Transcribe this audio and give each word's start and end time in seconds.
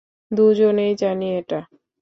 দুজনেই 0.31 0.91
জানি 0.95 1.27
এটা। 1.37 1.59